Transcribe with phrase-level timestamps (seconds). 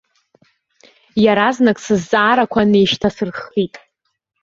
[1.23, 3.75] Иаразнак сызҵаарақәа неишьҭасырххит.